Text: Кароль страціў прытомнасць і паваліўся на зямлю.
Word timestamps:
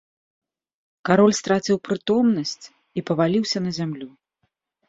Кароль 1.09 1.35
страціў 1.41 1.77
прытомнасць 1.87 2.65
і 2.73 2.99
паваліўся 3.11 3.57
на 3.67 3.71
зямлю. 3.81 4.09